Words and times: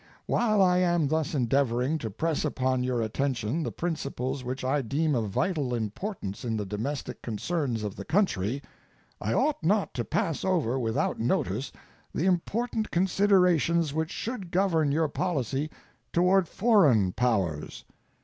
While 0.25 0.63
I 0.63 0.79
am 0.79 1.07
thus 1.09 1.35
endeavoring 1.35 1.99
to 1.99 2.09
press 2.09 2.43
upon 2.43 2.83
your 2.83 3.03
attention 3.03 3.61
the 3.61 3.71
principles 3.71 4.43
which 4.43 4.63
I 4.65 4.81
deem 4.81 5.13
of 5.13 5.29
vital 5.29 5.75
importance 5.75 6.43
in 6.43 6.57
the 6.57 6.65
domestic 6.65 7.21
concerns 7.21 7.83
of 7.83 7.95
the 7.95 8.03
country, 8.03 8.63
I 9.21 9.33
ought 9.33 9.63
not 9.63 9.93
to 9.93 10.03
pass 10.03 10.43
over 10.43 10.79
without 10.79 11.19
notice 11.19 11.71
the 12.15 12.25
important 12.25 12.89
considerations 12.89 13.93
which 13.93 14.09
should 14.09 14.49
govern 14.49 14.91
your 14.91 15.07
policy 15.07 15.69
toward 16.11 16.47
foreign 16.47 17.11
powers. 17.11 17.85